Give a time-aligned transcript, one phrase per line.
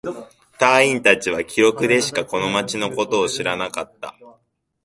[0.57, 4.15] 隊員達は記録でしかこの町のことを知らなかった。